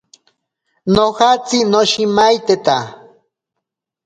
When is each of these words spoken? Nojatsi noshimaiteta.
Nojatsi 0.93 1.57
noshimaiteta. 1.71 2.77